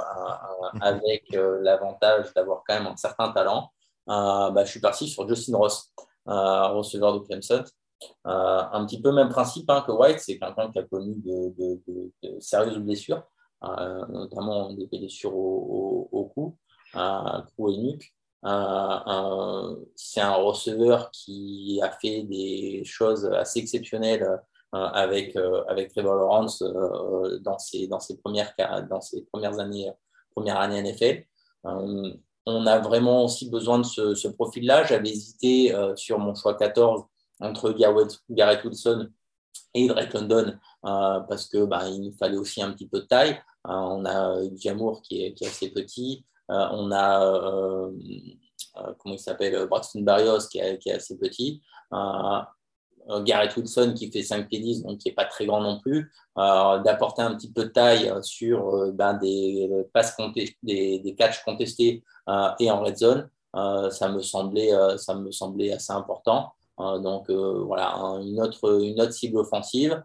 [0.81, 3.71] avec l'avantage d'avoir quand même un certain talent,
[4.05, 5.91] ben, je suis parti sur Justin Ross,
[6.27, 7.63] receveur de Clemson.
[8.25, 12.77] Un petit peu même principe hein, que White, c'est quelqu'un qui a connu de, sérieuses
[12.77, 13.23] blessures,
[13.61, 16.57] notamment des blessures au, au, au cou,
[17.55, 18.13] cou et nuque
[19.95, 26.15] c'est un receveur qui a fait des choses assez exceptionnelles euh, avec, euh, avec Trevor
[26.15, 28.53] Lawrence euh, dans, ses, dans, ses premières,
[28.89, 29.91] dans ses premières années,
[30.33, 31.25] première année NFL.
[31.63, 34.85] on a vraiment aussi besoin de ce, ce profil-là.
[34.85, 37.03] J'avais hésité sur mon choix 14
[37.39, 39.09] entre Garrett Wilson
[39.73, 43.39] et Drake London parce que bah, il nous fallait aussi un petit peu de taille.
[43.65, 46.25] on a Jamour qui est, assez petit.
[46.49, 47.91] Euh, on a, euh,
[48.77, 51.61] euh, comment il s'appelle, Braxton Barrios qui est, assez petit.
[53.25, 56.11] Garrett Wilson qui fait 5 pieds 10, donc qui n'est pas très grand non plus,
[56.35, 60.15] d'apporter un petit peu de taille sur ben, des, passes
[60.61, 62.03] des, des catchs contestés
[62.59, 66.53] et en red zone, ça, me semblait, ça me semblait assez important.
[66.79, 70.01] Donc voilà, une autre, une autre cible offensive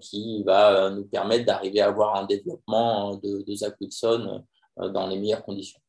[0.00, 4.42] qui va nous permettre d'arriver à avoir un développement de, de Zach Wilson
[4.80, 5.80] euh, dans les meilleures conditions.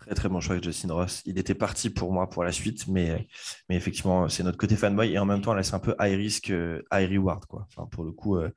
[0.00, 1.22] Très très bon choix avec Justin Ross.
[1.26, 3.28] Il était parti pour moi pour la suite, mais,
[3.68, 6.16] mais effectivement, c'est notre côté fanboy et en même temps, là, c'est un peu high
[6.16, 7.44] risk, euh, high reward.
[7.44, 7.68] Quoi.
[7.90, 8.50] Pour le coup, euh,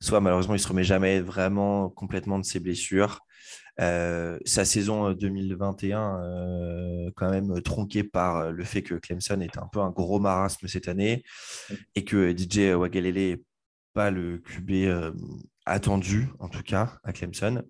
[0.00, 3.20] soit malheureusement, il ne se remet jamais vraiment complètement de ses blessures.
[3.78, 9.90] Sa saison 2021, quand même tronquée par le fait que Clemson était un peu un
[9.90, 11.24] gros marasme cette année
[11.94, 13.42] et que DJ Wagalele n'est
[13.94, 15.14] pas le QB
[15.66, 17.62] attendu, en tout cas, à Clemson.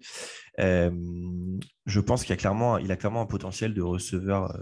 [0.58, 0.90] Euh,
[1.86, 4.56] je pense qu'il a clairement, il a clairement un potentiel de receveur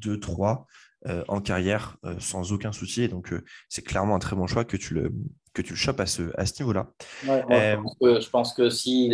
[0.00, 0.64] 2-3
[1.06, 3.02] euh, euh, en carrière sans aucun souci.
[3.02, 3.34] Et donc,
[3.68, 5.12] c'est clairement un très bon choix que tu le,
[5.54, 6.88] que tu le chopes à ce, à ce niveau-là.
[7.22, 9.10] je, pense que, si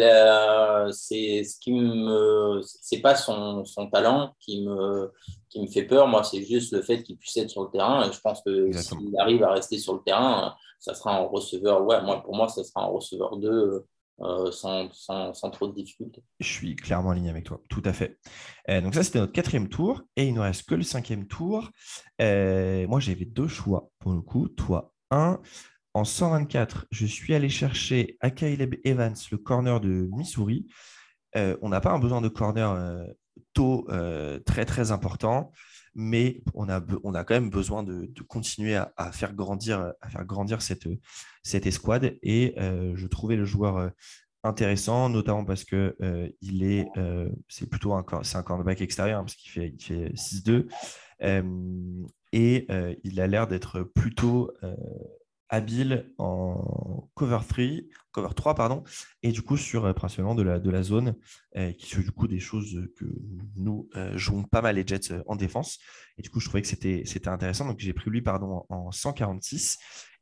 [0.93, 5.13] c'est ce qui me, c'est pas son, son, talent qui me,
[5.49, 6.09] qui me fait peur.
[6.09, 8.09] Moi, c'est juste le fait qu'il puisse être sur le terrain.
[8.09, 11.85] Et je pense que s'il arrive à rester sur le terrain, ça sera un receveur.
[11.85, 13.85] Ouais, moi, pour moi, ça sera un receveur 2
[14.23, 16.23] euh, sans, sans, sans, trop de difficultés.
[16.41, 18.19] Je suis clairement aligné avec toi, tout à fait.
[18.69, 20.03] Euh, donc ça, c'était notre quatrième tour.
[20.17, 21.71] Et il ne reste que le cinquième tour.
[22.21, 24.49] Euh, moi, j'avais deux choix pour le coup.
[24.49, 25.41] Toi, un.
[25.95, 30.67] En 124, je suis allé chercher Akaileb Evans, le corner de Missouri.
[31.35, 33.05] on n'a pas un besoin de corner
[33.55, 33.89] tôt
[34.47, 35.53] très très important
[35.95, 40.25] mais on a, on a quand même besoin de, continuer à, faire grandir, à faire
[40.25, 40.89] grandir cette,
[41.43, 42.17] cette escouade.
[42.23, 43.89] Et euh, je trouvais le joueur euh,
[44.43, 46.87] intéressant, notamment parce que euh, il est,
[47.49, 50.69] c'est plutôt un, c'est un cornerback extérieur, hein, parce qu'il fait, il fait 6-2.
[52.33, 52.67] et
[53.05, 54.53] il a l'air d'être plutôt
[55.51, 57.65] habile en cover 3,
[58.13, 58.83] cover 3 pardon,
[59.23, 61.17] et du coup sur euh, principalement de la, de la zone,
[61.57, 63.05] euh, qui sont du coup des choses que
[63.57, 65.79] nous euh, jouons pas mal les Jets en défense.
[66.17, 67.67] Et du coup, je trouvais que c'était, intéressant.
[67.67, 69.79] Donc j'ai pris lui pardon, en 146.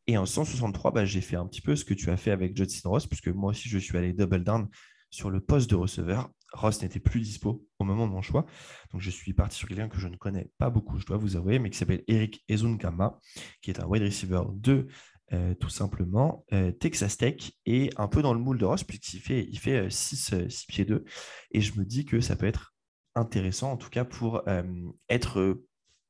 [0.08, 2.56] Et en 163, bah, j'ai fait un petit peu ce que tu as fait avec
[2.56, 4.66] Judson Ross, puisque moi aussi, je suis allé double down
[5.10, 6.30] sur le poste de receveur.
[6.54, 8.46] Ross n'était plus dispo au moment de mon choix.
[8.92, 11.36] Donc, je suis parti sur quelqu'un que je ne connais pas beaucoup, je dois vous
[11.36, 13.18] avouer, mais qui s'appelle Eric Ezunkama,
[13.60, 14.88] qui est un wide receiver de
[15.32, 19.20] euh, tout simplement, euh, Texas Tech est un peu dans le moule de Ross, puisqu'il
[19.20, 21.04] fait, il fait 6, euh, pieds 2.
[21.50, 22.74] Et je me dis que ça peut être
[23.14, 24.42] intéressant, en tout cas, pour
[25.08, 25.60] être,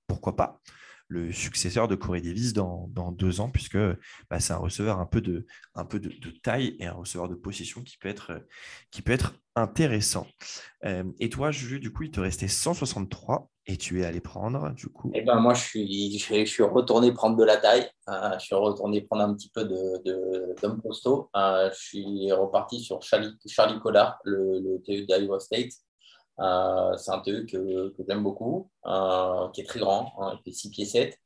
[0.07, 0.61] pourquoi pas,
[1.09, 3.79] le successeur de Corey Davis dans, deux ans, puisque
[4.31, 6.11] bah, c'est un receveur un peu, de, un peu de,
[6.43, 8.47] taille et un receveur de possession qui peut être,
[8.91, 10.27] qui peut être intéressant.
[10.85, 13.51] et toi, Juju, du coup, il te restait 163.
[13.71, 17.13] Et tu es allé prendre, du coup Eh ben moi, je suis, je, suis retourné
[17.13, 17.87] prendre de la taille.
[18.09, 21.29] Euh, je suis retourné prendre un petit peu de, de, costaud.
[21.37, 25.73] Euh, je suis reparti sur Charlie, Charlie Collard, le, le TE d'Iowa State.
[26.41, 28.71] Euh, c'est un TE que, j'aime beaucoup,
[29.53, 31.19] qui est très grand, hein, il fait 6 pieds 7.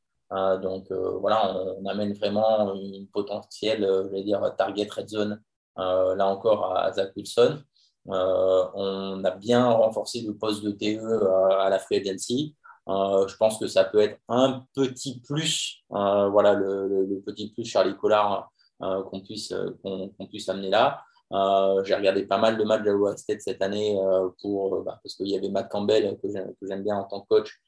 [0.63, 5.43] donc voilà, on, amène vraiment une potentielle, je vais dire, target red zone,
[5.77, 7.63] là encore, à Zach Wilson.
[8.09, 12.57] Euh, on a bien renforcé le poste de TE euh, à la Free Agency.
[12.89, 17.97] Euh, je pense que ça peut être un petit plus, voilà le, petit plus Charlie
[17.97, 19.53] Collard qu'on puisse
[20.49, 21.05] amener là.
[21.85, 23.99] J'ai regardé pas mal de matchs de Iowa State cette année
[24.43, 26.29] pour, bah, parce qu'il y avait Matt Campbell que
[26.63, 27.63] j'aime bien en tant que coach,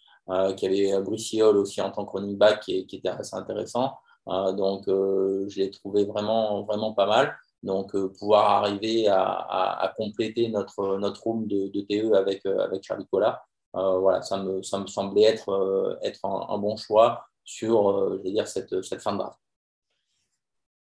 [0.56, 3.94] qui avait Brice Hall aussi en tant que running back qui, qui était assez intéressant.
[4.26, 7.34] donc, je l'ai trouvé vraiment, vraiment pas mal.
[7.62, 14.20] Donc, pouvoir arriver à, compléter notre, notre room de, TE avec, avec Charlie Cola, voilà,
[14.20, 19.12] ça me, ça me semblait être, être un, bon choix sur dire, cette, cette fin
[19.12, 19.38] de draft.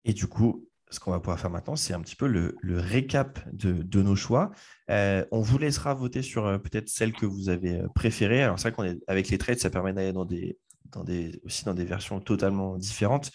[0.05, 3.41] Et du coup, ce qu'on va pouvoir faire maintenant, c'est un petit peu le, récap
[3.53, 4.53] de, nos choix.
[4.91, 8.43] Euh, on vous laissera voter sur euh, peut-être celle que vous avez euh, préférée.
[8.43, 10.59] Alors, c'est vrai qu'on est avec les trades, ça permet d'aller dans des,
[11.45, 13.33] aussi dans des versions totalement différentes.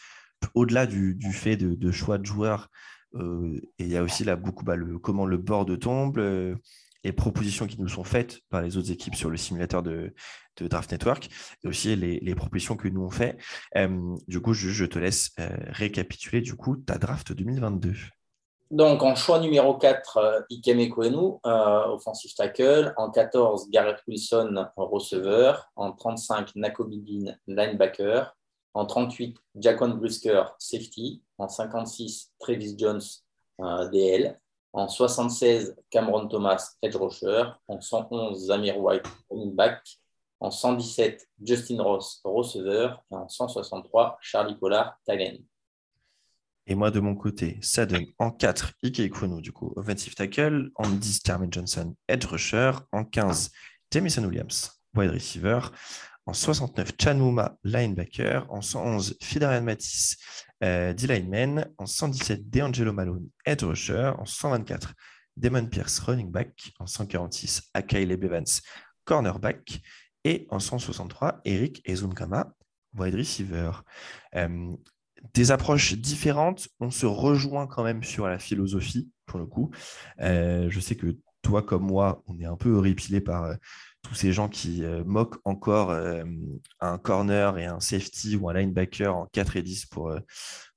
[0.56, 2.70] Au-delà du, fait de, choix de joueurs,
[3.14, 6.18] et il y a aussi là beaucoup bah, le, comment le board tombe,
[7.04, 10.14] les propositions qui nous sont faites par les autres équipes sur le simulateur de,
[10.62, 11.30] Draft Network,
[11.64, 13.38] et aussi les, propositions que nous on fait.
[13.78, 17.94] Euh, du coup, je, te laisse euh, récapituler du coup ta draft 2022.
[18.70, 22.94] Donc, en choix numéro 4, euh, Ikeme Kwenu, offensive tackle.
[22.98, 25.72] En 14, Garrett Wilson, receveur.
[25.78, 28.36] En 35, Nakobidin, linebacker.
[28.74, 31.24] En 38, Jaquan Brisker, safety.
[31.38, 33.00] En 56, Travis Jones,
[33.94, 34.38] DL.
[34.72, 37.44] En 76, Cameron Thomas, edge rusher.
[37.68, 39.82] En 111, Zamir White, running back.
[40.40, 43.04] En 117, Justin Ross, receveur.
[43.12, 45.44] Et en 163, Charlie Pollard, tight
[46.68, 50.72] Et moi, de mon côté, ça donne en 4, Ike Kuno, du coup, offensive tackle.
[50.76, 52.72] En 10, Carmen Johnson, edge rusher.
[52.92, 53.52] En 15,
[53.92, 55.60] Jamison Williams, wide receiver.
[56.30, 58.46] En 69, Chanuma, linebacker.
[58.50, 60.16] En 111, Fidarian Matisse,
[60.64, 61.66] euh, D-lineman.
[61.80, 64.12] En 117, DeAngelo Malone, edge rusher.
[64.16, 64.94] En 124,
[65.36, 66.72] Damon Pierce, running back.
[66.78, 68.62] En 146, Akaile Bevans,
[69.06, 69.82] cornerback.
[70.24, 72.54] Et en 163, Eric Ezunkama,
[72.96, 73.72] wide receiver.
[74.36, 74.72] Euh,
[75.34, 79.72] des approches différentes, on se rejoint quand même sur la philosophie, pour le coup.
[80.22, 83.56] Euh, je sais que toi comme moi, on est un peu horripilé par
[84.10, 85.96] tous ces gens qui moquent encore
[86.80, 90.12] un corner et un safety ou un linebacker en 4 et 10 pour,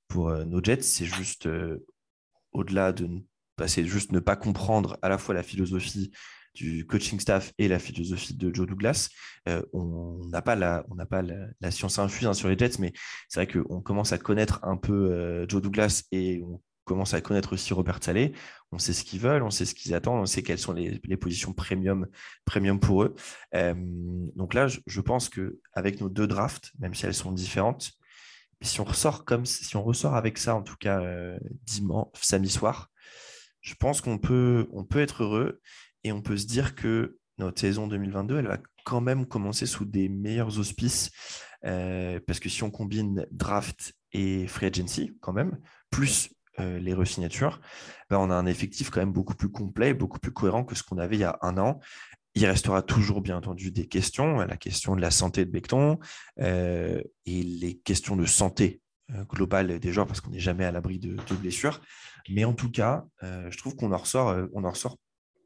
[0.07, 0.83] pour nos Jets.
[0.83, 1.49] C'est juste
[2.51, 3.09] au-delà de
[3.55, 6.11] passer, juste ne pas comprendre à la fois la philosophie
[6.53, 9.09] du coaching staff et la philosophie de Joe Douglas.
[9.49, 12.93] Euh, on n'a pas, la, on pas la, science infuse hein, sur les Jets, mais
[13.27, 17.21] c'est vrai qu'on commence à connaître un peu euh, Joe Douglas et on commence à
[17.21, 18.33] connaître aussi Robert Saleh.
[18.71, 21.17] On sait ce qu'ils veulent, on sait ce qu'ils attendent, on sait quelles sont les,
[21.17, 22.07] positions premium,
[22.45, 23.15] premium pour eux.
[23.55, 23.73] Euh,
[24.35, 27.91] donc là, je, pense qu'avec nos deux drafts, même si elles sont différentes,
[28.61, 31.01] si on ressort comme si on ressort avec ça, en tout cas
[31.65, 32.89] dimanche, samedi soir,
[33.61, 35.59] je pense qu'on peut, on peut être heureux.
[36.03, 39.85] Et on peut se dire que notre saison 2022, elle va quand même commencer sous
[39.85, 41.11] des meilleurs auspices.
[41.65, 45.57] Euh, parce que si on combine draft et free agency, quand même,
[45.89, 47.59] plus euh, les resignatures,
[48.09, 50.83] ben on a un effectif quand même beaucoup plus complet, beaucoup plus cohérent que ce
[50.83, 51.79] qu'on avait il y a un an.
[52.35, 55.99] Il restera toujours, bien entendu, des questions, la question de la santé de Becton
[56.39, 58.81] euh, et les questions de santé
[59.29, 61.81] globale des joueurs, parce qu'on n'est jamais à l'abri de, blessures.
[62.29, 64.97] Mais en tout cas, je trouve qu'on en ressort, on en ressort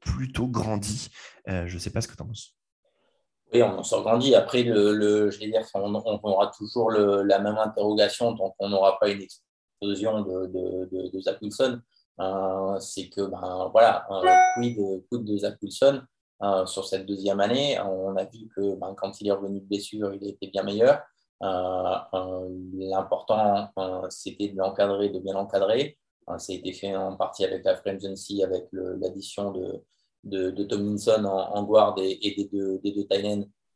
[0.08, 1.10] plutôt grandi.
[1.50, 2.54] Euh, je ne sais pas ce que tu en penses.
[3.54, 4.36] Oui, on en sort grandi.
[4.36, 9.10] Après, le, je vais dire, on, aura toujours la même interrogation, donc on n'aura pas
[9.10, 9.22] une
[9.78, 11.80] explosion de, de, de, Zach Wilson.
[12.20, 14.08] Euh, c'est que, ben, voilà,
[14.56, 14.78] quid,
[15.10, 16.02] quid de Zach Wilson
[16.42, 17.80] euh, sur cette deuxième année.
[17.80, 21.02] On a vu que ben, quand il est revenu de blessure, il était bien meilleur.
[22.74, 23.70] L'important,
[24.10, 25.98] c'était de l'encadrer, de bien l'encadrer.
[26.38, 29.84] ça a été fait en partie avec la Frenzy, avec l'addition de,
[30.24, 33.08] de, de Tomlinson en, en guard et, des deux, des deux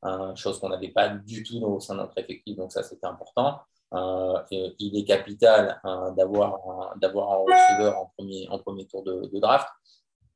[0.04, 3.06] hein, chose qu'on n'avait pas du tout au sein de notre effectif, donc ça c'était
[3.06, 3.60] important.
[3.94, 4.42] Euh,
[4.80, 9.68] il est capital hein, d'avoir un, un receveur en premier, en premier tour de, draft,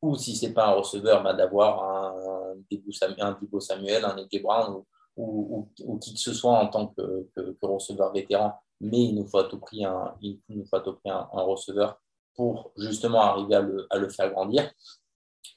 [0.02, 4.84] ou si ce n'est pas un receveur, bah, d'avoir un, Debo Samuel, un Eke Brown
[5.16, 9.26] ou, ou, qui que ce soit en tant que, que, receveur vétéran, mais il nous
[9.26, 11.98] faut à tout prix un, il nous faut à tout prix un, receveur
[12.36, 14.70] pour justement arriver à le, à le faire grandir.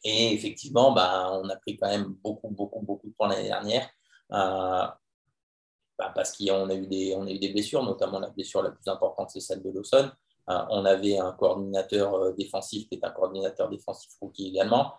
[0.05, 3.89] Et effectivement, bah, on a pris quand même beaucoup, beaucoup, beaucoup de points l'année dernière.
[4.33, 4.87] Euh,
[5.99, 8.89] bah, parce qu'on a, eu des, a eu des blessures, notamment la blessure la plus
[8.89, 10.11] importante, c'est celle de Lawson.
[10.49, 14.95] Euh, on avait un coordinateur euh, défensif qui est un coordinateur défensif rookie également.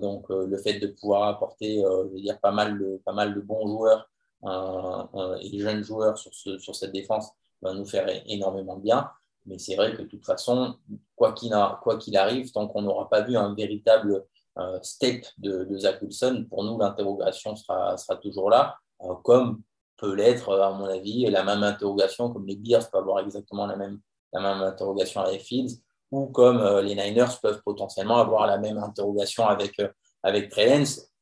[0.00, 3.40] donc, le fait de pouvoir apporter je veux dire, pas, mal de, pas mal de
[3.40, 4.08] bons joueurs
[5.40, 7.32] et jeunes joueurs sur, sur cette défense
[7.62, 9.10] va nous faire énormément de bien.
[9.46, 10.76] Mais c'est vrai que de toute façon,
[11.14, 14.24] quoi qu'il arrive, tant qu'on n'aura pas vu un véritable
[14.58, 19.62] euh, step de, Zach Wilson, pour nous, l'interrogation sera, sera, toujours là, euh, comme
[19.96, 23.76] peut l'être, à mon avis, la même interrogation, comme les Bears peuvent avoir exactement la
[23.76, 24.00] même,
[24.32, 25.80] la même interrogation les Fields,
[26.10, 29.80] ou comme les Niners peuvent potentiellement avoir la même interrogation avec,
[30.22, 30.52] avec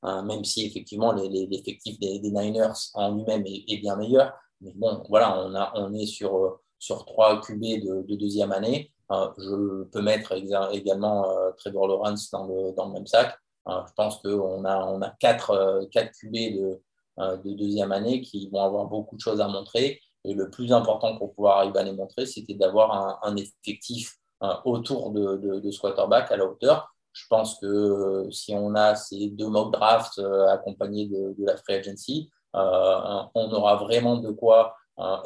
[0.03, 4.33] hein, même si effectivement l'effectif des, Niners en lui-même est, bien meilleur.
[4.61, 8.93] Mais bon, voilà, on, a, on est sur, sur trois QB de, deuxième année.
[9.11, 10.35] je peux mettre
[10.73, 13.37] également Trevor Lawrence dans le, dans le même sac.
[13.67, 16.81] je pense qu'on a, on a quatre, quatre QB de,
[17.19, 20.01] de deuxième année qui vont avoir beaucoup de choses à montrer.
[20.25, 24.17] Et le plus important pour pouvoir arriver à les montrer, c'était d'avoir un, effectif
[24.65, 26.95] autour de, ce quarterback à la hauteur.
[27.15, 31.57] Je pense que euh, si on a ces deux mock drafts euh, accompagnés de, la
[31.57, 34.75] free agency, euh, on aura vraiment de quoi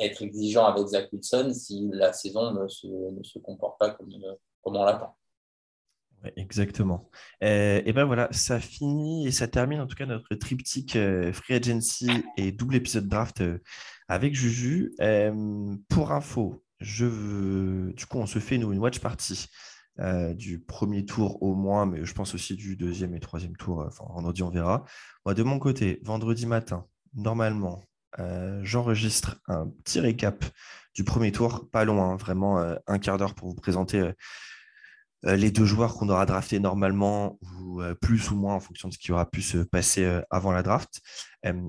[0.01, 4.09] être exigeant avec Zach Wilson si la saison ne se, comporte pas comme
[4.64, 5.14] on l'attend.
[6.37, 7.11] Exactement.
[7.41, 10.99] et ben voilà, ça finit et ça termine en tout cas notre triptyque
[11.33, 13.43] free agency et double épisode draft
[14.09, 14.95] avec Juju.
[15.89, 19.47] pour info, du coup, on se fait nous une watch party
[20.01, 23.85] euh, du premier tour au moins, mais je pense aussi du deuxième et troisième tour.
[23.87, 24.85] Enfin, vendredi, on verra.
[25.27, 27.83] De mon côté, vendredi matin, normalement,
[28.21, 30.45] euh, j'enregistre un petit récap
[30.95, 34.12] du premier tour, pas loin, vraiment euh, un quart d'heure pour vous présenter
[35.25, 38.99] les deux joueurs qu'on aura draftés normalement, ou plus ou moins en fonction de ce
[38.99, 41.01] qui aura pu se passer avant la draft,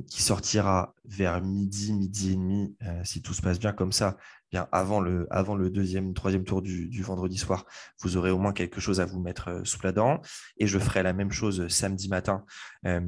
[0.08, 4.18] qui sortira vers midi, midi et demi, si tout se passe bien comme ça
[4.52, 7.66] bien avant le, deuxième, troisième tour du, vendredi soir,
[8.02, 10.22] vous aurez au moins quelque chose à vous mettre euh, sous la dent.
[10.58, 12.43] Et je ferai la même chose samedi matin,
[12.86, 13.02] euh,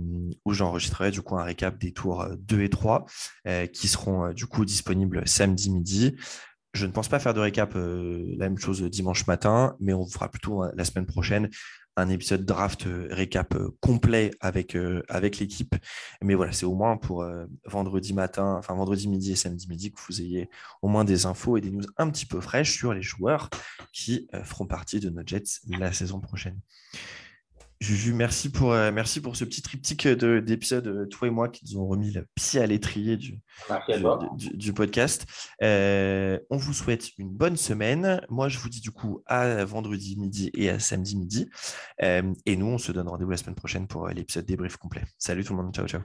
[0.46, 3.06] où j'enregistrerai du coup un récap des tours 2 euh, et 3,
[3.74, 6.16] qui seront du coup disponibles samedi midi.
[6.74, 10.30] Je ne pense pas faire de récap la même chose dimanche matin, mais on fera
[10.30, 11.50] plutôt la semaine prochaine
[11.98, 15.76] un épisode draft euh, récap euh, complet avec, euh, avec l'équipe.
[16.22, 17.26] Mais voilà, c'est au moins pour
[17.66, 20.50] vendredi matin, enfin vendredi midi et samedi midi que vous ayez
[20.82, 23.50] au moins des infos et des news un petit peu fraîches sur les joueurs
[23.92, 26.60] qui feront partie de nos Jets la saison prochaine.
[27.82, 31.66] Juju, merci pour, euh, merci pour ce petit triptyque d'épisodes, euh, toi et moi, qui
[31.66, 33.42] nous ont remis le pied à l'étrier du,
[34.54, 35.26] du, podcast.
[35.64, 38.22] Euh, on vous souhaite une bonne semaine.
[38.30, 41.50] Moi, je vous dis du coup à vendredi midi et à samedi midi.
[42.00, 45.04] et nous, on se donne rendez-vous la semaine prochaine pour l'épisode débrief complet.
[45.18, 45.74] Salut tout le monde.
[45.74, 46.02] Ciao, ciao.